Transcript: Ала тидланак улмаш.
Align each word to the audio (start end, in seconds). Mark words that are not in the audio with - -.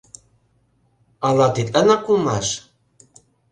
Ала 1.27 1.47
тидланак 1.55 2.03
улмаш. 2.11 2.47